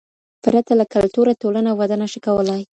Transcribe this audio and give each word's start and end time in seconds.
پرته 0.43 0.73
له 0.79 0.85
کلتوره 0.93 1.33
ټولنه 1.41 1.71
وده 1.79 1.95
نشي 2.01 2.19
کولای. 2.27 2.61